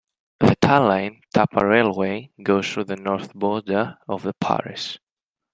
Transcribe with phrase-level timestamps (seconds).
[0.39, 4.97] The Tallinn- Tapa Railway goes through the north border of the parish.